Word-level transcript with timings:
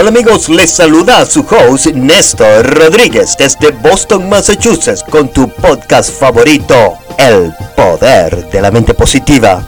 Hola 0.00 0.08
amigos, 0.08 0.48
les 0.48 0.70
saluda 0.70 1.18
a 1.18 1.26
su 1.26 1.40
host 1.40 1.88
Néstor 1.88 2.64
Rodríguez 2.74 3.36
desde 3.36 3.70
Boston, 3.70 4.30
Massachusetts 4.30 5.02
con 5.02 5.28
tu 5.28 5.50
podcast 5.50 6.18
favorito, 6.18 6.94
El 7.18 7.52
Poder 7.76 8.48
de 8.48 8.62
la 8.62 8.70
Mente 8.70 8.94
Positiva. 8.94 9.62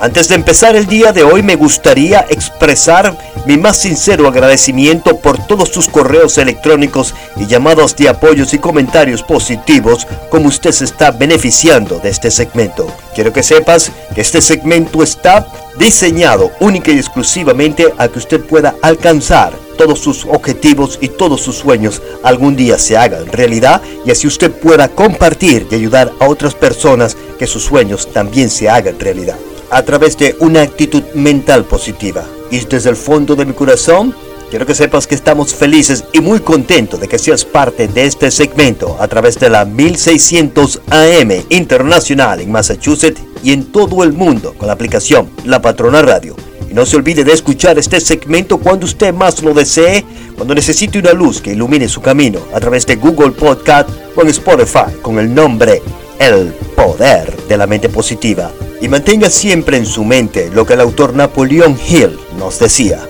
Antes 0.00 0.26
de 0.26 0.34
empezar 0.34 0.74
el 0.74 0.88
día 0.88 1.12
de 1.12 1.22
hoy 1.22 1.44
me 1.44 1.54
gustaría 1.54 2.26
expresar 2.28 3.16
mi 3.46 3.56
más 3.56 3.76
sincero 3.76 4.26
agradecimiento 4.26 5.18
por 5.18 5.38
todos 5.46 5.68
sus 5.68 5.88
correos 5.88 6.38
electrónicos 6.38 7.14
y 7.36 7.46
llamados 7.46 7.94
de 7.94 8.08
apoyos 8.08 8.52
y 8.54 8.58
comentarios 8.58 9.22
positivos 9.22 10.08
como 10.28 10.48
usted 10.48 10.72
se 10.72 10.86
está 10.86 11.12
beneficiando 11.12 12.00
de 12.00 12.08
este 12.08 12.32
segmento. 12.32 12.84
Quiero 13.14 13.32
que 13.32 13.44
sepas 13.44 13.92
que 14.12 14.22
este 14.22 14.40
segmento 14.40 15.04
está 15.04 15.46
diseñado 15.78 16.50
única 16.58 16.90
y 16.90 16.98
exclusivamente 16.98 17.94
a 17.96 18.08
que 18.08 18.18
usted 18.18 18.40
pueda 18.40 18.74
alcanzar 18.82 19.67
todos 19.78 20.00
sus 20.00 20.26
objetivos 20.26 20.98
y 21.00 21.08
todos 21.08 21.40
sus 21.40 21.56
sueños 21.56 22.02
algún 22.22 22.54
día 22.54 22.78
se 22.78 22.98
hagan 22.98 23.26
realidad 23.32 23.80
y 24.04 24.10
así 24.10 24.26
usted 24.26 24.50
pueda 24.50 24.88
compartir 24.88 25.66
y 25.70 25.76
ayudar 25.76 26.12
a 26.20 26.28
otras 26.28 26.54
personas 26.54 27.16
que 27.38 27.46
sus 27.46 27.62
sueños 27.62 28.12
también 28.12 28.50
se 28.50 28.68
hagan 28.68 29.00
realidad 29.00 29.38
a 29.70 29.82
través 29.82 30.16
de 30.16 30.36
una 30.40 30.62
actitud 30.62 31.02
mental 31.14 31.64
positiva. 31.64 32.24
Y 32.50 32.60
desde 32.60 32.90
el 32.90 32.96
fondo 32.96 33.36
de 33.36 33.44
mi 33.44 33.52
corazón, 33.52 34.14
quiero 34.50 34.66
que 34.66 34.74
sepas 34.74 35.06
que 35.06 35.14
estamos 35.14 35.54
felices 35.54 36.04
y 36.12 36.20
muy 36.20 36.40
contentos 36.40 37.00
de 37.00 37.08
que 37.08 37.18
seas 37.18 37.44
parte 37.44 37.86
de 37.88 38.06
este 38.06 38.30
segmento 38.30 38.96
a 38.98 39.08
través 39.08 39.38
de 39.38 39.50
la 39.50 39.64
1600 39.64 40.80
AM 40.90 41.44
Internacional 41.50 42.40
en 42.40 42.50
Massachusetts 42.50 43.20
y 43.42 43.52
en 43.52 43.64
todo 43.64 44.02
el 44.02 44.12
mundo 44.12 44.54
con 44.56 44.68
la 44.68 44.72
aplicación 44.72 45.30
La 45.44 45.60
Patrona 45.60 46.02
Radio. 46.02 46.47
Y 46.70 46.74
no 46.74 46.84
se 46.84 46.96
olvide 46.96 47.24
de 47.24 47.32
escuchar 47.32 47.78
este 47.78 48.00
segmento 48.00 48.58
cuando 48.58 48.84
usted 48.84 49.14
más 49.14 49.42
lo 49.42 49.54
desee, 49.54 50.04
cuando 50.36 50.54
necesite 50.54 50.98
una 50.98 51.12
luz 51.12 51.40
que 51.40 51.52
ilumine 51.52 51.88
su 51.88 52.02
camino 52.02 52.40
a 52.52 52.60
través 52.60 52.86
de 52.86 52.96
Google 52.96 53.30
Podcast 53.30 53.88
o 54.14 54.22
en 54.22 54.28
Spotify 54.28 54.92
con 55.00 55.18
el 55.18 55.34
nombre 55.34 55.82
El 56.18 56.52
Poder 56.76 57.34
de 57.48 57.56
la 57.56 57.66
Mente 57.66 57.88
Positiva. 57.88 58.50
Y 58.80 58.88
mantenga 58.88 59.30
siempre 59.30 59.76
en 59.76 59.86
su 59.86 60.04
mente 60.04 60.50
lo 60.52 60.66
que 60.66 60.74
el 60.74 60.80
autor 60.80 61.14
Napoleón 61.14 61.78
Hill 61.88 62.18
nos 62.38 62.58
decía. 62.58 63.00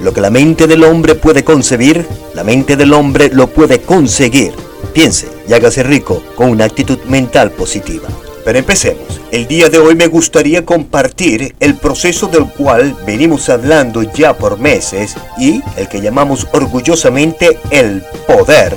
Lo 0.00 0.12
que 0.12 0.20
la 0.20 0.30
mente 0.30 0.66
del 0.66 0.84
hombre 0.84 1.14
puede 1.14 1.44
concebir, 1.44 2.06
la 2.34 2.42
mente 2.42 2.76
del 2.76 2.92
hombre 2.92 3.30
lo 3.32 3.46
puede 3.48 3.80
conseguir. 3.80 4.52
Piense 4.92 5.28
y 5.48 5.52
hágase 5.52 5.82
rico 5.82 6.22
con 6.34 6.50
una 6.50 6.64
actitud 6.64 6.98
mental 7.04 7.50
positiva. 7.52 8.08
Pero 8.44 8.58
empecemos. 8.58 9.20
El 9.30 9.46
día 9.46 9.68
de 9.68 9.78
hoy 9.78 9.94
me 9.94 10.06
gustaría 10.06 10.64
compartir 10.64 11.54
el 11.60 11.76
proceso 11.76 12.26
del 12.26 12.46
cual 12.46 12.96
venimos 13.06 13.48
hablando 13.48 14.02
ya 14.02 14.36
por 14.36 14.58
meses 14.58 15.14
y 15.38 15.62
el 15.76 15.88
que 15.88 16.00
llamamos 16.00 16.48
orgullosamente 16.52 17.58
el 17.70 18.02
poder 18.26 18.74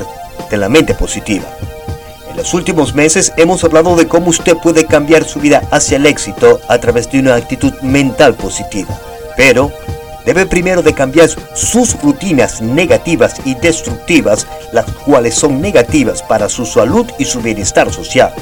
de 0.51 0.57
la 0.57 0.69
mente 0.69 0.93
positiva. 0.93 1.45
En 2.29 2.37
los 2.37 2.53
últimos 2.53 2.93
meses 2.93 3.31
hemos 3.37 3.63
hablado 3.63 3.95
de 3.95 4.07
cómo 4.07 4.29
usted 4.29 4.57
puede 4.57 4.85
cambiar 4.85 5.23
su 5.23 5.39
vida 5.39 5.63
hacia 5.71 5.97
el 5.97 6.05
éxito 6.05 6.59
a 6.67 6.77
través 6.77 7.09
de 7.11 7.19
una 7.19 7.35
actitud 7.35 7.73
mental 7.81 8.35
positiva. 8.35 8.99
Pero 9.37 9.71
debe 10.25 10.45
primero 10.45 10.81
de 10.81 10.93
cambiar 10.93 11.29
sus 11.55 11.99
rutinas 12.01 12.61
negativas 12.61 13.35
y 13.45 13.55
destructivas, 13.55 14.45
las 14.71 14.85
cuales 15.05 15.35
son 15.35 15.61
negativas 15.61 16.21
para 16.21 16.49
su 16.49 16.65
salud 16.65 17.05
y 17.17 17.25
su 17.25 17.41
bienestar 17.41 17.91
social. 17.91 18.33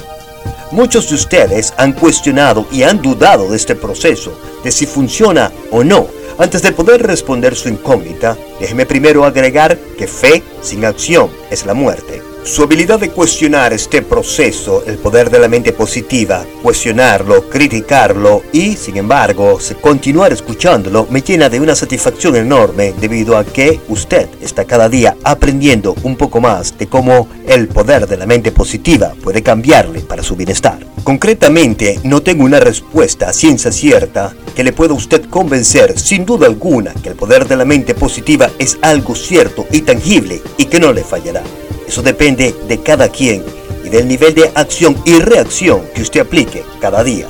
Muchos 0.72 1.10
de 1.10 1.16
ustedes 1.16 1.74
han 1.78 1.92
cuestionado 1.92 2.66
y 2.72 2.84
han 2.84 3.02
dudado 3.02 3.50
de 3.50 3.58
este 3.58 3.76
proceso, 3.76 4.32
de 4.64 4.72
si 4.72 4.86
funciona 4.86 5.52
o 5.70 5.84
no. 5.84 6.08
Antes 6.38 6.62
de 6.62 6.72
poder 6.72 7.06
responder 7.06 7.56
su 7.56 7.68
incógnita, 7.68 8.38
déjeme 8.60 8.86
primero 8.86 9.26
agregar 9.26 9.78
que 9.98 10.08
fe 10.08 10.42
sin 10.62 10.86
acción 10.86 11.30
es 11.50 11.66
la 11.66 11.74
muerte. 11.74 12.31
Su 12.44 12.64
habilidad 12.64 13.00
de 13.00 13.12
cuestionar 13.12 13.72
este 13.72 14.02
proceso, 14.02 14.84
el 14.88 14.98
poder 14.98 15.30
de 15.30 15.38
la 15.38 15.48
mente 15.48 15.74
positiva, 15.74 16.44
cuestionarlo, 16.64 17.48
criticarlo 17.48 18.42
y, 18.52 18.76
sin 18.76 18.98
embargo, 18.98 19.60
continuar 19.80 20.34
escuchándolo 20.34 21.06
me 21.12 21.22
llena 21.22 21.50
de 21.50 21.60
una 21.60 21.76
satisfacción 21.76 22.36
enorme 22.36 22.94
debido 23.00 23.38
a 23.38 23.46
que 23.46 23.80
usted 23.90 24.28
está 24.42 24.66
cada 24.66 24.90
día 24.90 25.16
aprendiendo 25.24 25.96
un 26.02 26.16
poco 26.16 26.42
más 26.42 26.76
de 26.80 26.88
cómo 26.88 27.30
el 27.48 27.68
poder 27.68 28.08
de 28.08 28.18
la 28.18 28.26
mente 28.26 28.52
positiva 28.52 29.14
puede 29.24 29.44
cambiarle 29.44 30.00
para 30.00 30.24
su 30.24 30.36
bienestar. 30.36 30.80
Concretamente, 31.04 32.00
no 32.04 32.24
tengo 32.24 32.44
una 32.44 32.60
respuesta 32.60 33.30
a 33.30 33.34
ciencia 33.34 33.72
cierta 33.72 34.34
que 34.56 34.64
le 34.64 34.74
pueda 34.74 34.96
usted 34.96 35.26
convencer 35.30 35.98
sin 35.98 36.26
duda 36.26 36.48
alguna 36.48 36.92
que 37.04 37.10
el 37.10 37.16
poder 37.16 37.48
de 37.48 37.56
la 37.56 37.66
mente 37.66 37.94
positiva 37.94 38.50
es 38.58 38.80
algo 38.82 39.14
cierto 39.14 39.68
y 39.72 39.82
tangible 39.82 40.42
y 40.58 40.66
que 40.66 40.80
no 40.80 40.92
le 40.92 41.04
fallará. 41.04 41.44
Eso 41.92 42.02
depende 42.02 42.56
de 42.70 42.82
cada 42.82 43.10
quien 43.10 43.44
y 43.84 43.90
del 43.90 44.08
nivel 44.08 44.34
de 44.34 44.50
acción 44.56 44.96
y 45.04 45.20
reacción 45.20 45.82
que 45.94 46.04
usted 46.04 46.22
aplique 46.22 46.64
cada 46.80 47.04
día. 47.04 47.28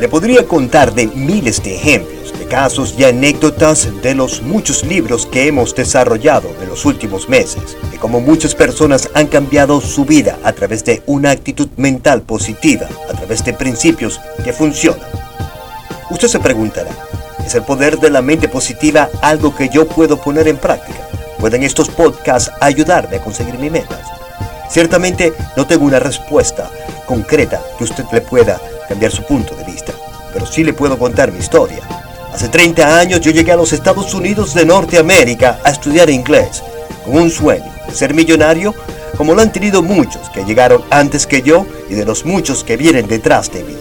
Le 0.00 0.08
podría 0.08 0.44
contar 0.48 0.92
de 0.92 1.06
miles 1.06 1.62
de 1.62 1.76
ejemplos, 1.76 2.36
de 2.36 2.46
casos 2.46 2.96
y 2.98 3.04
anécdotas 3.04 3.88
de 4.02 4.16
los 4.16 4.42
muchos 4.42 4.84
libros 4.84 5.26
que 5.26 5.46
hemos 5.46 5.76
desarrollado 5.76 6.48
en 6.60 6.68
los 6.68 6.84
últimos 6.86 7.28
meses, 7.28 7.76
de 7.92 7.98
cómo 7.98 8.20
muchas 8.20 8.52
personas 8.52 9.10
han 9.14 9.28
cambiado 9.28 9.80
su 9.80 10.04
vida 10.04 10.40
a 10.42 10.52
través 10.52 10.84
de 10.84 11.00
una 11.06 11.30
actitud 11.30 11.68
mental 11.76 12.22
positiva, 12.22 12.88
a 13.08 13.12
través 13.12 13.44
de 13.44 13.52
principios 13.52 14.18
que 14.42 14.52
funcionan. 14.52 15.08
Usted 16.10 16.26
se 16.26 16.40
preguntará, 16.40 16.90
¿es 17.46 17.54
el 17.54 17.62
poder 17.62 18.00
de 18.00 18.10
la 18.10 18.22
mente 18.22 18.48
positiva 18.48 19.08
algo 19.22 19.54
que 19.54 19.68
yo 19.68 19.86
puedo 19.86 20.20
poner 20.20 20.48
en 20.48 20.56
práctica? 20.56 21.08
¿Pueden 21.38 21.62
estos 21.62 21.88
podcasts 21.88 22.50
ayudarme 22.60 23.16
a 23.16 23.20
conseguir 23.20 23.58
mis 23.58 23.70
metas? 23.70 24.00
Ciertamente 24.68 25.32
no 25.56 25.66
tengo 25.68 25.84
una 25.84 26.00
respuesta 26.00 26.68
concreta 27.06 27.62
que 27.78 27.84
usted 27.84 28.04
le 28.12 28.20
pueda 28.20 28.60
cambiar 28.88 29.12
su 29.12 29.22
punto 29.24 29.54
de 29.54 29.62
vista, 29.62 29.92
pero 30.32 30.46
sí 30.46 30.64
le 30.64 30.72
puedo 30.72 30.98
contar 30.98 31.30
mi 31.30 31.38
historia. 31.38 31.78
Hace 32.34 32.48
30 32.48 32.98
años 32.98 33.20
yo 33.20 33.30
llegué 33.30 33.52
a 33.52 33.56
los 33.56 33.72
Estados 33.72 34.12
Unidos 34.14 34.52
de 34.52 34.66
Norteamérica 34.66 35.60
a 35.62 35.70
estudiar 35.70 36.10
inglés, 36.10 36.62
con 37.04 37.16
un 37.16 37.30
sueño 37.30 37.72
de 37.86 37.94
ser 37.94 38.14
millonario, 38.14 38.74
como 39.16 39.34
lo 39.34 39.40
han 39.40 39.52
tenido 39.52 39.80
muchos 39.80 40.28
que 40.30 40.44
llegaron 40.44 40.82
antes 40.90 41.24
que 41.24 41.42
yo 41.42 41.64
y 41.88 41.94
de 41.94 42.04
los 42.04 42.24
muchos 42.24 42.64
que 42.64 42.76
vienen 42.76 43.06
detrás 43.06 43.50
de 43.52 43.62
mí. 43.62 43.76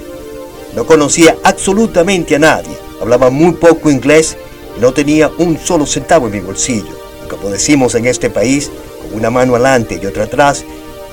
No 0.75 0.85
conocía 0.85 1.35
absolutamente 1.44 2.35
a 2.35 2.40
nadie, 2.40 2.78
hablaba 3.01 3.31
muy 3.31 3.53
poco 3.53 3.90
inglés 3.90 4.38
y 4.78 4.79
no 4.79 4.94
tenía 4.94 5.31
un 5.40 5.57
solo 5.57 5.88
centavo 5.88 6.28
en 6.28 6.34
mi 6.34 6.40
bolsillo 6.40 7.06
como 7.28 7.50
decimos 7.50 7.96
en 7.96 8.06
este 8.06 8.30
país, 8.30 8.72
con 9.02 9.20
una 9.20 9.30
mano 9.30 9.56
adelante 9.56 10.00
y 10.02 10.06
otra 10.06 10.26
atrás, 10.26 10.64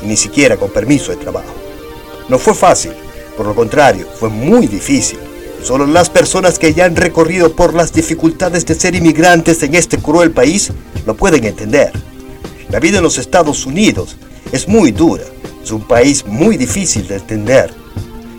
y 0.03 0.07
ni 0.07 0.17
siquiera 0.17 0.57
con 0.57 0.71
permiso 0.71 1.11
de 1.11 1.19
trabajo. 1.19 1.53
No 2.29 2.39
fue 2.39 2.55
fácil, 2.55 2.93
por 3.37 3.47
lo 3.47 3.55
contrario, 3.55 4.07
fue 4.19 4.29
muy 4.29 4.67
difícil. 4.67 5.19
Solo 5.63 5.87
las 5.87 6.11
personas 6.11 6.59
que 6.59 6.75
ya 6.75 6.85
han 6.85 6.97
recorrido 6.97 7.53
por 7.53 7.75
las 7.75 7.93
dificultades 7.93 8.67
de 8.67 8.75
ser 8.75 8.95
inmigrantes 8.95 9.63
en 9.63 9.75
este 9.75 9.99
cruel 9.99 10.31
país 10.31 10.71
lo 11.07 11.17
pueden 11.17 11.45
entender. 11.45 11.91
La 12.71 12.81
vida 12.81 12.99
en 12.99 13.05
los 13.05 13.19
Estados 13.19 13.67
Unidos 13.67 14.17
es 14.53 14.69
muy 14.69 14.93
dura, 14.93 15.25
es 15.63 15.71
un 15.71 15.87
país 15.87 16.27
muy 16.27 16.57
difícil 16.57 17.09
de 17.09 17.17
entender, 17.17 17.73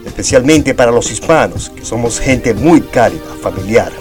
especialmente 0.06 0.74
para 0.75 0.92
los 0.92 1.12
hispanos, 1.12 1.72
que 1.75 1.84
somos 1.84 2.19
gente 2.19 2.53
muy 2.53 2.81
cálida, 2.81 3.24
familiar. 3.42 3.92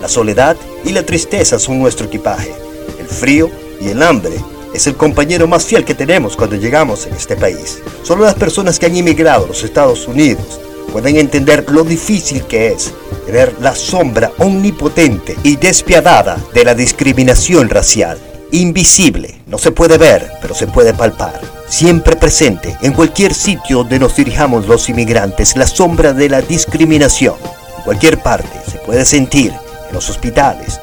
La 0.00 0.08
soledad 0.08 0.56
y 0.86 0.92
la 0.92 1.04
tristeza 1.04 1.58
son 1.58 1.80
nuestro 1.80 2.06
equipaje. 2.06 2.52
El 2.98 3.06
frío 3.06 3.50
y 3.80 3.88
el 3.88 4.02
hambre 4.02 4.36
es 4.72 4.86
el 4.86 4.96
compañero 4.96 5.46
más 5.48 5.64
fiel 5.64 5.84
que 5.84 5.94
tenemos 5.94 6.36
cuando 6.36 6.56
llegamos 6.56 7.06
en 7.06 7.14
este 7.14 7.36
país. 7.36 7.78
Solo 8.02 8.24
las 8.24 8.34
personas 8.34 8.78
que 8.78 8.86
han 8.86 8.96
inmigrado 8.96 9.44
a 9.44 9.48
los 9.48 9.64
Estados 9.64 10.06
Unidos 10.06 10.60
pueden 10.92 11.16
entender 11.16 11.64
lo 11.68 11.82
difícil 11.82 12.44
que 12.44 12.68
es 12.68 12.92
tener 13.26 13.54
la 13.60 13.74
sombra 13.74 14.30
omnipotente 14.38 15.36
y 15.42 15.56
despiadada 15.56 16.38
de 16.54 16.64
la 16.64 16.74
discriminación 16.74 17.68
racial. 17.68 18.18
Invisible, 18.52 19.40
no 19.46 19.58
se 19.58 19.72
puede 19.72 19.98
ver, 19.98 20.30
pero 20.40 20.54
se 20.54 20.68
puede 20.68 20.94
palpar. 20.94 21.40
Siempre 21.68 22.14
presente 22.14 22.76
en 22.82 22.92
cualquier 22.92 23.34
sitio 23.34 23.78
donde 23.78 23.98
nos 23.98 24.14
dirijamos 24.14 24.68
los 24.68 24.88
inmigrantes, 24.88 25.56
la 25.56 25.66
sombra 25.66 26.12
de 26.12 26.28
la 26.28 26.42
discriminación. 26.42 27.34
En 27.78 27.82
cualquier 27.82 28.22
parte 28.22 28.60
se 28.70 28.78
puede 28.78 29.04
sentir 29.04 29.52
en 29.88 29.94
los 29.94 30.08
hospitales, 30.10 30.80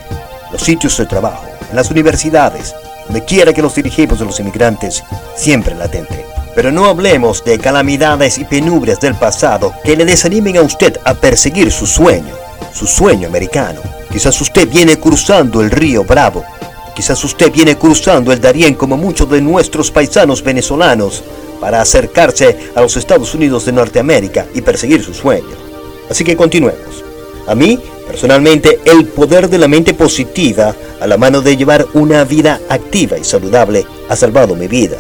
los 0.51 0.61
sitios 0.61 0.97
de 0.97 1.05
trabajo, 1.05 1.45
en 1.69 1.75
las 1.75 1.89
universidades, 1.91 2.73
donde 3.05 3.25
quiera 3.25 3.53
que 3.53 3.61
nos 3.61 3.75
dirigimos 3.75 4.19
de 4.19 4.25
los 4.25 4.39
inmigrantes, 4.39 5.03
siempre 5.35 5.75
latente. 5.75 6.25
Pero 6.55 6.71
no 6.71 6.85
hablemos 6.85 7.43
de 7.43 7.57
calamidades 7.57 8.37
y 8.37 8.45
penurias 8.45 8.99
del 8.99 9.15
pasado 9.15 9.73
que 9.83 9.95
le 9.95 10.05
desanimen 10.05 10.57
a 10.57 10.61
usted 10.61 10.99
a 11.03 11.15
perseguir 11.15 11.71
su 11.71 11.87
sueño, 11.87 12.35
su 12.73 12.85
sueño 12.85 13.27
americano. 13.27 13.81
Quizás 14.11 14.39
usted 14.39 14.67
viene 14.67 14.97
cruzando 14.97 15.61
el 15.61 15.71
río 15.71 16.03
Bravo, 16.03 16.45
quizás 16.95 17.23
usted 17.23 17.51
viene 17.51 17.75
cruzando 17.75 18.31
el 18.31 18.39
Darién 18.39 18.75
como 18.75 18.97
muchos 18.97 19.29
de 19.29 19.41
nuestros 19.41 19.89
paisanos 19.89 20.43
venezolanos 20.43 21.23
para 21.59 21.81
acercarse 21.81 22.71
a 22.75 22.81
los 22.81 22.95
Estados 22.97 23.33
Unidos 23.33 23.65
de 23.65 23.71
Norteamérica 23.71 24.45
y 24.53 24.61
perseguir 24.61 25.03
su 25.03 25.13
sueño. 25.13 25.55
Así 26.09 26.23
que 26.23 26.35
continuemos. 26.35 27.03
A 27.47 27.55
mí, 27.55 27.79
personalmente, 28.07 28.79
el 28.85 29.05
poder 29.05 29.49
de 29.49 29.57
la 29.57 29.67
mente 29.67 29.93
positiva 29.93 30.75
a 31.01 31.07
la 31.07 31.17
mano 31.17 31.41
de 31.41 31.57
llevar 31.57 31.85
una 31.93 32.23
vida 32.23 32.61
activa 32.69 33.17
y 33.17 33.23
saludable 33.23 33.85
ha 34.07 34.15
salvado 34.15 34.55
mi 34.55 34.67
vida. 34.67 34.97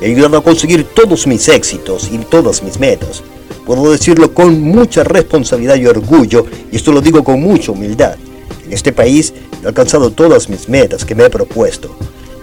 Ha 0.00 0.04
ayudado 0.04 0.38
a 0.38 0.42
conseguir 0.42 0.84
todos 0.84 1.26
mis 1.26 1.48
éxitos 1.48 2.08
y 2.10 2.18
todas 2.18 2.62
mis 2.62 2.78
metas. 2.78 3.22
Puedo 3.66 3.90
decirlo 3.90 4.32
con 4.32 4.60
mucha 4.60 5.04
responsabilidad 5.04 5.76
y 5.76 5.86
orgullo, 5.86 6.46
y 6.70 6.76
esto 6.76 6.92
lo 6.92 7.00
digo 7.00 7.22
con 7.22 7.40
mucha 7.40 7.72
humildad. 7.72 8.16
En 8.64 8.72
este 8.72 8.92
país 8.92 9.32
he 9.62 9.66
alcanzado 9.66 10.10
todas 10.10 10.48
mis 10.48 10.68
metas 10.68 11.04
que 11.04 11.14
me 11.14 11.24
he 11.24 11.30
propuesto. 11.30 11.94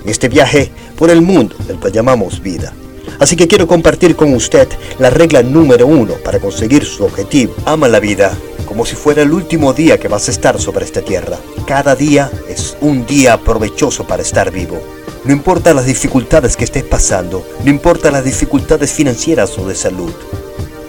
En 0.04 0.10
este 0.10 0.30
viaje 0.30 0.72
por 0.96 1.10
el 1.10 1.22
mundo 1.22 1.56
del 1.68 1.80
que 1.80 1.92
llamamos 1.92 2.42
vida. 2.42 2.74
Así 3.20 3.36
que 3.36 3.48
quiero 3.48 3.68
compartir 3.68 4.16
con 4.16 4.34
usted 4.34 4.68
la 5.00 5.10
regla 5.10 5.44
número 5.44 5.86
uno 5.86 6.16
para 6.24 6.40
conseguir 6.40 6.86
su 6.86 7.04
objetivo. 7.04 7.54
Ama 7.66 7.88
la 7.88 8.00
vida 8.00 8.36
como 8.72 8.86
si 8.86 8.96
fuera 8.96 9.22
el 9.22 9.34
último 9.34 9.74
día 9.74 10.00
que 10.00 10.08
vas 10.08 10.30
a 10.30 10.32
estar 10.32 10.58
sobre 10.58 10.86
esta 10.86 11.02
tierra. 11.02 11.38
Cada 11.68 11.94
día 11.94 12.32
es 12.48 12.78
un 12.80 13.06
día 13.06 13.38
provechoso 13.38 14.08
para 14.08 14.22
estar 14.22 14.50
vivo. 14.50 14.80
No 15.26 15.34
importa 15.34 15.74
las 15.74 15.88
dificultades 15.88 16.56
que 16.56 16.64
estés 16.64 16.86
pasando, 16.86 17.46
no 17.66 17.70
importa 17.70 18.12
las 18.12 18.24
dificultades 18.24 18.94
financieras 18.94 19.58
o 19.58 19.68
de 19.68 19.76
salud. 19.76 20.14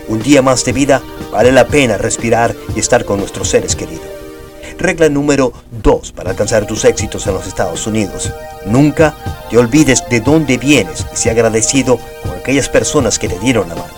Un 0.07 0.23
día 0.23 0.43
más 0.43 0.65
de 0.65 0.73
vida 0.73 1.03
vale 1.33 1.51
la 1.51 1.67
pena 1.67 1.99
respirar 1.99 2.55
y 2.77 2.79
estar 2.79 3.05
con 3.05 3.19
nuestros 3.19 3.49
seres 3.49 3.75
queridos. 3.75 4.07
Regla 4.79 5.09
número 5.09 5.53
2 5.83 6.13
para 6.13 6.31
alcanzar 6.31 6.69
tus 6.69 6.85
éxitos 6.85 7.27
en 7.27 7.35
los 7.35 7.49
Estados 7.49 7.85
Unidos. 7.89 8.33
Nunca 8.65 9.17
te 9.51 9.59
olvides 9.59 10.05
de 10.09 10.21
dónde 10.21 10.57
vienes 10.57 11.05
y 11.13 11.17
sea 11.17 11.33
agradecido 11.33 11.99
con 12.23 12.31
aquellas 12.37 12.69
personas 12.69 13.19
que 13.19 13.29
te 13.29 13.41
dieron 13.41 13.69
la 13.69 13.75
mano. 13.75 13.95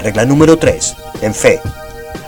Regla 0.00 0.24
número 0.24 0.56
3. 0.56 0.96
En 1.20 1.32
fe. 1.32 1.60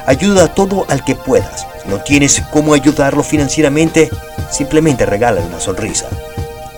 Ayuda 0.06 0.44
a 0.44 0.54
todo 0.54 0.84
al 0.88 1.04
que 1.04 1.14
puedas. 1.14 1.66
Si 1.82 1.88
no 1.88 1.98
tienes 2.00 2.42
cómo 2.52 2.74
ayudarlo 2.74 3.22
financieramente, 3.22 4.10
simplemente 4.50 5.06
regala 5.06 5.40
una 5.40 5.60
sonrisa. 5.60 6.08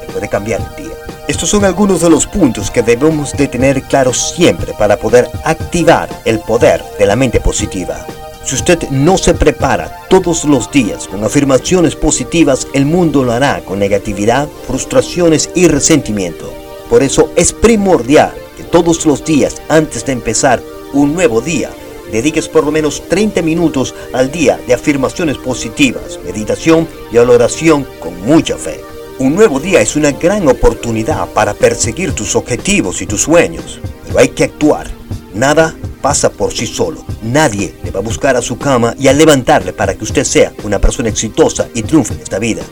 Te 0.01 0.13
puede 0.13 0.29
cambiar 0.29 0.61
el 0.61 0.85
día. 0.85 0.95
Estos 1.27 1.49
son 1.49 1.65
algunos 1.65 2.01
de 2.03 2.11
los 2.11 2.25
puntos 2.27 2.71
que 2.71 2.83
debemos 2.83 3.33
de 3.33 3.49
tener 3.49 3.83
claros 3.83 4.33
siempre 4.37 4.75
para 4.75 4.97
poder 4.97 5.29
activar 5.45 6.09
el 6.25 6.39
poder 6.39 6.85
de 7.01 7.07
la 7.07 7.17
mente 7.17 7.41
positiva. 7.41 8.07
Si 8.45 8.55
usted 8.55 8.89
no 8.91 9.19
se 9.19 9.35
prepara 9.35 9.91
todos 10.09 10.45
los 10.45 10.71
días 10.71 11.09
con 11.09 11.25
afirmaciones 11.25 11.97
positivas, 11.97 12.69
el 12.75 12.87
mundo 12.87 13.25
lo 13.25 13.33
hará 13.33 13.61
con 13.65 13.81
negatividad, 13.81 14.47
frustraciones 14.69 15.51
y 15.57 15.67
resentimiento. 15.67 16.53
Por 16.89 17.03
eso 17.03 17.33
es 17.35 17.53
primordial 17.53 18.33
que 18.57 18.63
todos 18.63 19.05
los 19.05 19.25
días 19.25 19.57
antes 19.69 20.07
de 20.07 20.13
empezar 20.13 20.63
un 20.93 21.13
nuevo 21.13 21.41
día, 21.41 21.71
dediques 22.13 22.49
por 22.49 22.65
lo 22.65 22.71
menos 22.71 23.03
30 23.09 23.43
minutos 23.43 23.95
al 24.13 24.31
día 24.31 24.59
de 24.67 24.75
afirmaciones 24.75 25.39
positivas, 25.39 26.19
meditación 26.25 26.89
y 27.13 27.19
oración 27.19 27.87
con 28.01 28.21
mucha 28.23 28.57
fe. 28.57 28.81
Un 29.19 29.35
nuevo 29.35 29.61
día 29.61 29.81
es 29.81 29.97
una 29.97 30.13
gran 30.13 30.47
oportunidad 30.47 31.29
para 31.29 31.55
perseguir 31.55 32.13
tus 32.13 32.37
objetivos 32.37 33.01
y 33.01 33.07
tus 33.07 33.23
sueños, 33.23 33.81
pero 34.07 34.19
hay 34.19 34.29
que 34.29 34.45
actuar. 34.45 34.91
Nada 35.35 35.75
pasa 36.03 36.31
por 36.31 36.53
sí 36.53 36.67
solo. 36.67 37.05
Nadie 37.23 37.75
le 37.83 37.91
va 37.91 38.01
a 38.01 38.03
buscar 38.03 38.37
a 38.37 38.43
su 38.43 38.59
cama 38.59 38.95
y 38.99 39.09
a 39.09 39.13
levantarle 39.13 39.73
para 39.73 39.95
que 39.95 40.05
usted 40.05 40.25
sea 40.25 40.53
una 40.65 40.79
persona 40.79 41.09
exitosa 41.09 41.69
y 41.75 41.83
triunfe 41.83 42.15
en 42.15 42.21
esta 42.21 42.39
vida. 42.39 42.63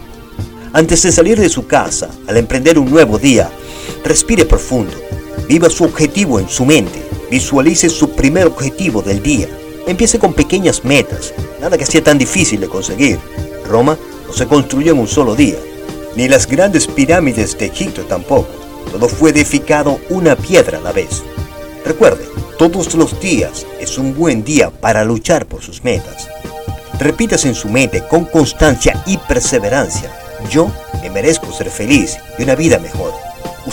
Antes 0.72 1.02
de 1.02 1.12
salir 1.12 1.40
de 1.40 1.48
su 1.48 1.66
casa, 1.66 2.10
al 2.26 2.36
emprender 2.36 2.78
un 2.78 2.90
nuevo 2.90 3.18
día, 3.18 3.50
respire 4.04 4.44
profundo, 4.44 4.92
viva 5.48 5.70
su 5.70 5.84
objetivo 5.84 6.38
en 6.38 6.48
su 6.48 6.64
mente 6.64 7.04
Visualice 7.34 7.88
su 7.88 8.10
primer 8.10 8.46
objetivo 8.46 9.02
del 9.02 9.20
día. 9.20 9.48
Empiece 9.88 10.20
con 10.20 10.34
pequeñas 10.34 10.84
metas, 10.84 11.34
nada 11.60 11.76
que 11.76 11.84
sea 11.84 12.00
tan 12.00 12.16
difícil 12.16 12.60
de 12.60 12.68
conseguir. 12.68 13.18
Roma 13.66 13.98
no 14.26 14.32
se 14.32 14.46
construyó 14.46 14.92
en 14.92 15.00
un 15.00 15.08
solo 15.08 15.34
día, 15.34 15.58
ni 16.14 16.28
las 16.28 16.46
grandes 16.46 16.86
pirámides 16.86 17.58
de 17.58 17.66
Egipto 17.66 18.02
tampoco. 18.02 18.48
Todo 18.92 19.08
fue 19.08 19.30
edificado 19.30 19.98
una 20.10 20.36
piedra 20.36 20.78
a 20.78 20.80
la 20.80 20.92
vez. 20.92 21.24
Recuerde, 21.84 22.24
todos 22.56 22.94
los 22.94 23.18
días 23.20 23.66
es 23.80 23.98
un 23.98 24.14
buen 24.14 24.44
día 24.44 24.70
para 24.70 25.04
luchar 25.04 25.46
por 25.46 25.60
sus 25.60 25.82
metas. 25.82 26.28
Repítase 27.00 27.48
en 27.48 27.56
su 27.56 27.68
mente 27.68 28.06
con 28.06 28.26
constancia 28.26 29.02
y 29.06 29.16
perseverancia. 29.16 30.08
Yo 30.50 30.70
me 31.02 31.10
merezco 31.10 31.52
ser 31.52 31.68
feliz 31.68 32.16
y 32.38 32.44
una 32.44 32.54
vida 32.54 32.78
mejor 32.78 33.12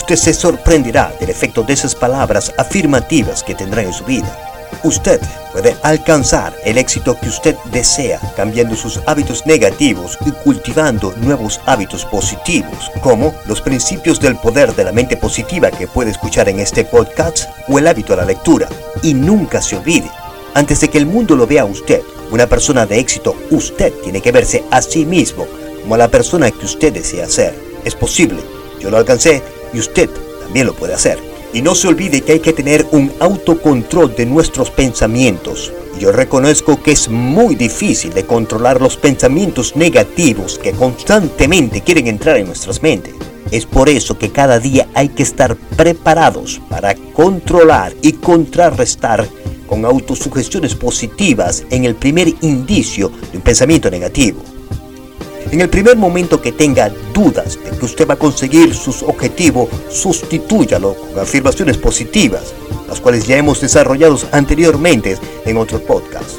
usted 0.02 0.16
se 0.16 0.34
sorprenderá 0.34 1.14
del 1.20 1.30
efecto 1.30 1.62
de 1.62 1.74
esas 1.74 1.94
palabras 1.94 2.52
afirmativas 2.58 3.44
que 3.44 3.54
tendrá 3.54 3.82
en 3.82 3.92
su 3.92 4.04
vida. 4.04 4.36
Usted 4.82 5.20
puede 5.52 5.76
alcanzar 5.84 6.52
el 6.64 6.76
éxito 6.76 7.16
que 7.20 7.28
usted 7.28 7.54
desea 7.70 8.18
cambiando 8.34 8.74
sus 8.74 9.00
hábitos 9.06 9.46
negativos 9.46 10.18
y 10.26 10.32
cultivando 10.32 11.14
nuevos 11.18 11.60
hábitos 11.66 12.04
positivos, 12.04 12.90
como 13.00 13.32
los 13.46 13.60
principios 13.60 14.18
del 14.18 14.34
poder 14.34 14.74
de 14.74 14.82
la 14.82 14.90
mente 14.90 15.16
positiva 15.16 15.70
que 15.70 15.86
puede 15.86 16.10
escuchar 16.10 16.48
en 16.48 16.58
este 16.58 16.84
podcast 16.84 17.48
o 17.68 17.78
el 17.78 17.86
hábito 17.86 18.14
a 18.14 18.16
la 18.16 18.24
lectura. 18.24 18.68
Y 19.02 19.14
nunca 19.14 19.62
se 19.62 19.76
olvide, 19.76 20.10
antes 20.54 20.80
de 20.80 20.88
que 20.88 20.98
el 20.98 21.06
mundo 21.06 21.36
lo 21.36 21.46
vea 21.46 21.62
a 21.62 21.66
usted 21.66 22.02
una 22.32 22.48
persona 22.48 22.86
de 22.86 22.98
éxito, 22.98 23.36
usted 23.50 23.92
tiene 24.02 24.20
que 24.20 24.32
verse 24.32 24.64
a 24.72 24.82
sí 24.82 25.06
mismo 25.06 25.46
como 25.82 25.96
la 25.96 26.08
persona 26.08 26.50
que 26.50 26.64
usted 26.64 26.92
desea 26.92 27.28
ser. 27.28 27.54
Es 27.84 27.94
posible, 27.94 28.40
yo 28.80 28.90
lo 28.90 28.96
alcancé 28.96 29.42
y 29.72 29.78
usted 29.78 30.10
también 30.42 30.66
lo 30.66 30.74
puede 30.74 30.94
hacer. 30.94 31.18
Y 31.52 31.62
no 31.62 31.74
se 31.74 31.88
olvide 31.88 32.22
que 32.22 32.32
hay 32.32 32.40
que 32.40 32.52
tener 32.52 32.86
un 32.92 33.12
autocontrol 33.20 34.14
de 34.14 34.26
nuestros 34.26 34.70
pensamientos. 34.70 35.72
Yo 35.98 36.10
reconozco 36.10 36.82
que 36.82 36.92
es 36.92 37.08
muy 37.08 37.54
difícil 37.54 38.12
de 38.14 38.24
controlar 38.24 38.80
los 38.80 38.96
pensamientos 38.96 39.76
negativos 39.76 40.58
que 40.58 40.72
constantemente 40.72 41.82
quieren 41.82 42.06
entrar 42.06 42.38
en 42.38 42.46
nuestras 42.46 42.82
mentes. 42.82 43.14
Es 43.50 43.66
por 43.66 43.90
eso 43.90 44.16
que 44.18 44.30
cada 44.30 44.58
día 44.58 44.88
hay 44.94 45.10
que 45.10 45.22
estar 45.22 45.56
preparados 45.76 46.60
para 46.70 46.94
controlar 46.94 47.92
y 48.00 48.12
contrarrestar 48.12 49.28
con 49.66 49.84
autosugestiones 49.84 50.74
positivas 50.74 51.64
en 51.70 51.84
el 51.84 51.94
primer 51.94 52.28
indicio 52.40 53.10
de 53.30 53.38
un 53.38 53.42
pensamiento 53.42 53.90
negativo. 53.90 54.51
En 55.52 55.60
el 55.60 55.68
primer 55.68 55.98
momento 55.98 56.40
que 56.40 56.50
tenga 56.50 56.90
dudas 57.12 57.58
de 57.62 57.76
que 57.76 57.84
usted 57.84 58.08
va 58.08 58.14
a 58.14 58.18
conseguir 58.18 58.74
sus 58.74 59.02
objetivos, 59.02 59.68
sustitúyalo 59.90 60.94
con 60.94 61.20
afirmaciones 61.20 61.76
positivas, 61.76 62.54
las 62.88 63.00
cuales 63.00 63.26
ya 63.26 63.36
hemos 63.36 63.60
desarrollado 63.60 64.18
anteriormente 64.32 65.18
en 65.44 65.58
otros 65.58 65.82
podcasts. 65.82 66.38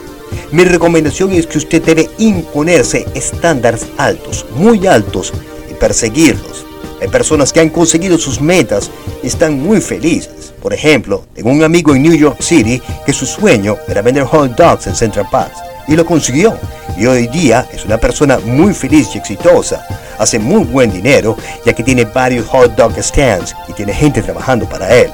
Mi 0.52 0.64
recomendación 0.64 1.32
es 1.32 1.46
que 1.46 1.60
usted 1.60 1.84
debe 1.84 2.10
imponerse 2.18 3.06
estándares 3.14 3.86
altos, 3.98 4.48
muy 4.56 4.88
altos, 4.88 5.32
y 5.70 5.76
perseguirlos. 5.76 6.66
Hay 7.00 7.08
personas 7.08 7.54
que 7.54 7.60
han 7.60 7.70
conseguido 7.70 8.18
sus 8.18 8.42
metas 8.42 8.90
y 9.22 9.28
están 9.28 9.62
muy 9.62 9.80
felices. 9.80 10.56
Por 10.60 10.74
ejemplo, 10.74 11.24
tengo 11.36 11.52
un 11.52 11.64
amigo 11.64 11.94
en 11.94 12.02
New 12.02 12.16
York 12.16 12.42
City 12.42 12.82
que 13.06 13.14
su 13.14 13.28
sueño 13.28 13.78
era 13.88 14.02
vender 14.02 14.24
hot 14.24 14.56
dogs 14.56 14.88
en 14.88 14.96
Central 14.96 15.28
Park 15.32 15.54
y 15.88 15.96
lo 15.96 16.06
consiguió. 16.06 16.58
Y 16.98 17.06
hoy 17.06 17.28
día 17.28 17.68
es 17.72 17.86
una 17.86 17.98
persona 17.98 18.40
muy 18.40 18.74
feliz 18.74 19.10
y 19.14 19.18
exitosa. 19.18 19.86
Hace 20.18 20.40
muy 20.40 20.64
buen 20.64 20.92
dinero 20.92 21.38
ya 21.66 21.74
que 21.74 21.84
tiene 21.84 22.06
varios 22.06 22.48
hot 22.48 22.76
dog 22.76 22.94
stands 23.02 23.56
y 23.68 23.74
tiene 23.74 23.94
gente 23.94 24.22
trabajando 24.22 24.68
para 24.68 24.94
él. 24.94 25.12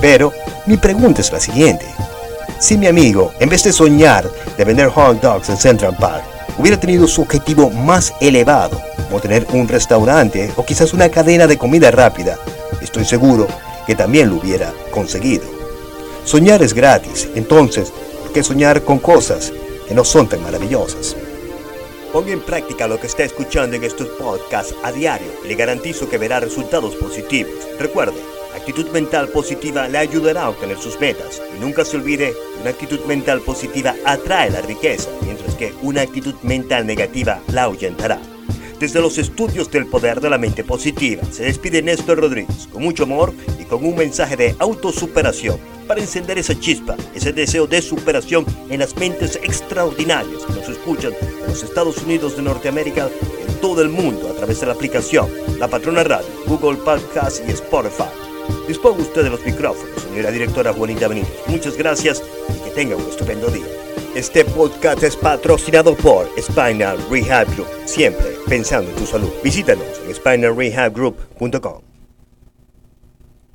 Pero 0.00 0.32
mi 0.66 0.76
pregunta 0.76 1.20
es 1.20 1.32
la 1.32 1.40
siguiente. 1.40 1.86
Si 2.58 2.78
mi 2.78 2.86
amigo, 2.86 3.32
en 3.40 3.48
vez 3.48 3.64
de 3.64 3.72
soñar 3.72 4.28
de 4.56 4.64
vender 4.64 4.88
hot 4.88 5.20
dogs 5.20 5.48
en 5.48 5.56
Central 5.56 5.96
Park, 5.98 6.22
hubiera 6.58 6.78
tenido 6.78 7.08
su 7.08 7.22
objetivo 7.22 7.70
más 7.70 8.12
elevado, 8.20 8.80
como 9.08 9.20
tener 9.20 9.46
un 9.52 9.66
restaurante 9.66 10.52
o 10.56 10.64
quizás 10.64 10.92
una 10.92 11.08
cadena 11.08 11.46
de 11.46 11.58
comida 11.58 11.90
rápida, 11.90 12.38
estoy 12.80 13.04
seguro 13.04 13.48
que 13.86 13.96
también 13.96 14.30
lo 14.30 14.36
hubiera 14.36 14.72
conseguido. 14.92 15.44
Soñar 16.24 16.62
es 16.62 16.72
gratis, 16.72 17.28
entonces, 17.34 17.92
¿por 18.22 18.32
qué 18.32 18.44
soñar 18.44 18.82
con 18.82 18.98
cosas 19.00 19.52
no 19.90 20.04
son 20.04 20.28
tan 20.28 20.42
maravillosas. 20.42 21.16
Ponga 22.12 22.32
en 22.32 22.40
práctica 22.40 22.86
lo 22.86 23.00
que 23.00 23.06
está 23.06 23.24
escuchando 23.24 23.76
en 23.76 23.84
estos 23.84 24.08
podcasts 24.08 24.74
a 24.82 24.92
diario 24.92 25.28
le 25.46 25.54
garantizo 25.54 26.08
que 26.08 26.18
verá 26.18 26.40
resultados 26.40 26.94
positivos. 26.96 27.54
Recuerde, 27.78 28.20
actitud 28.54 28.88
mental 28.90 29.28
positiva 29.28 29.88
le 29.88 29.98
ayudará 29.98 30.42
a 30.42 30.50
obtener 30.50 30.78
sus 30.78 31.00
metas 31.00 31.40
y 31.56 31.60
nunca 31.60 31.84
se 31.84 31.96
olvide, 31.96 32.34
una 32.60 32.70
actitud 32.70 33.00
mental 33.06 33.40
positiva 33.40 33.94
atrae 34.04 34.50
la 34.50 34.60
riqueza, 34.60 35.10
mientras 35.24 35.54
que 35.54 35.72
una 35.82 36.02
actitud 36.02 36.34
mental 36.42 36.86
negativa 36.86 37.40
la 37.48 37.64
ahuyentará. 37.64 38.20
Desde 38.78 39.00
los 39.00 39.16
estudios 39.16 39.70
del 39.70 39.86
poder 39.86 40.20
de 40.20 40.28
la 40.28 40.38
mente 40.38 40.64
positiva, 40.64 41.22
se 41.30 41.44
despide 41.44 41.82
Néstor 41.82 42.18
Rodríguez 42.18 42.68
con 42.72 42.82
mucho 42.82 43.04
amor 43.04 43.32
y 43.58 43.64
con 43.64 43.84
un 43.84 43.96
mensaje 43.96 44.36
de 44.36 44.56
autosuperación 44.58 45.58
para 45.92 46.00
encender 46.00 46.38
esa 46.38 46.58
chispa, 46.58 46.96
ese 47.14 47.34
deseo 47.34 47.66
de 47.66 47.82
superación 47.82 48.46
en 48.70 48.80
las 48.80 48.96
mentes 48.96 49.36
extraordinarias 49.36 50.42
que 50.46 50.54
nos 50.54 50.66
escuchan 50.70 51.12
en 51.20 51.46
los 51.46 51.62
Estados 51.62 51.98
Unidos 51.98 52.34
de 52.34 52.40
Norteamérica, 52.40 53.10
en 53.46 53.54
todo 53.60 53.82
el 53.82 53.90
mundo 53.90 54.30
a 54.30 54.32
través 54.32 54.58
de 54.60 54.68
la 54.68 54.72
aplicación 54.72 55.28
La 55.58 55.68
Patrona 55.68 56.02
Radio, 56.02 56.26
Google 56.46 56.78
Podcast 56.78 57.46
y 57.46 57.50
Spotify. 57.50 58.08
Disponga 58.66 59.02
usted 59.02 59.24
de 59.24 59.28
los 59.28 59.44
micrófonos, 59.44 60.02
señora 60.04 60.30
directora 60.30 60.72
Juanita 60.72 61.08
Benítez. 61.08 61.46
Muchas 61.48 61.76
gracias 61.76 62.22
y 62.48 62.64
que 62.64 62.70
tenga 62.70 62.96
un 62.96 63.06
estupendo 63.10 63.48
día. 63.48 63.66
Este 64.14 64.46
podcast 64.46 65.02
es 65.02 65.14
patrocinado 65.14 65.94
por 65.94 66.26
Spinal 66.40 66.96
Rehab 67.10 67.54
Group, 67.54 67.68
siempre 67.84 68.38
pensando 68.48 68.88
en 68.88 68.96
tu 68.96 69.04
salud. 69.04 69.30
Visítanos 69.44 70.00
en 70.06 70.14
spinalrehabgroup.com. 70.14 71.91